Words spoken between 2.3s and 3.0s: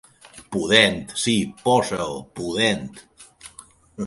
pudent.